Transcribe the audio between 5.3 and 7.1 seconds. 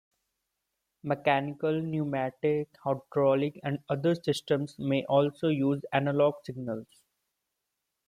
use analogue signals.